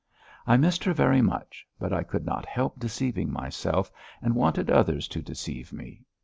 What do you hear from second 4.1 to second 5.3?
and wanted others to